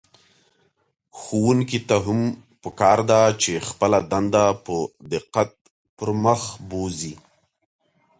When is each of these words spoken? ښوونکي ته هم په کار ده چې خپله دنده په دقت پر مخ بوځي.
ښوونکي 1.19 1.79
ته 1.87 1.95
هم 2.05 2.19
په 2.61 2.69
کار 2.79 2.99
ده 3.09 3.21
چې 3.41 3.51
خپله 3.67 3.97
دنده 4.11 4.45
په 4.65 4.75
دقت 5.13 5.51
پر 5.97 6.09
مخ 6.23 6.41
بوځي. 6.69 7.13